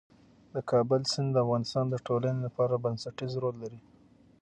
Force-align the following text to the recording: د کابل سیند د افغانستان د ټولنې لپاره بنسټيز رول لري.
د 0.53 0.55
کابل 0.71 1.01
سیند 1.11 1.29
د 1.33 1.37
افغانستان 1.43 1.85
د 1.89 1.95
ټولنې 2.07 2.39
لپاره 2.47 2.81
بنسټيز 2.83 3.31
رول 3.43 3.55
لري. 3.63 3.79